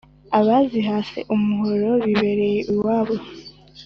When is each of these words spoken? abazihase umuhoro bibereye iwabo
abazihase 0.39 1.19
umuhoro 1.35 1.89
bibereye 2.05 2.59
iwabo 2.73 3.15